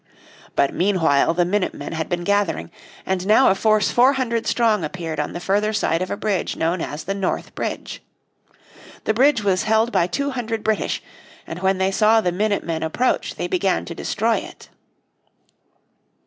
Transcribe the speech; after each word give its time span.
But 0.55 0.73
meanwhile 0.73 1.31
the 1.35 1.45
minute 1.45 1.75
men 1.75 1.91
had 1.91 2.09
been 2.09 2.23
gathering, 2.23 2.71
and 3.05 3.27
now 3.27 3.49
a 3.49 3.53
force 3.53 3.91
four 3.91 4.13
hundred 4.13 4.47
strong 4.47 4.83
appeared 4.83 5.19
on 5.19 5.33
the 5.33 5.39
further 5.39 5.73
side 5.73 6.01
of 6.01 6.09
a 6.09 6.17
bridge 6.17 6.55
known 6.55 6.81
as 6.81 7.03
the 7.03 7.13
North 7.13 7.53
Bridge. 7.53 8.01
The 9.03 9.13
bridge 9.13 9.43
was 9.43 9.61
held 9.65 9.91
by 9.91 10.07
two 10.07 10.31
hundred 10.31 10.63
British, 10.63 11.03
and 11.45 11.59
when 11.59 11.77
they 11.77 11.91
saw 11.91 12.19
the 12.19 12.31
minute 12.31 12.63
men 12.63 12.81
approach 12.81 13.35
they 13.35 13.45
began 13.45 13.85
to 13.85 13.93
destroy 13.93 14.37
it. 14.37 14.69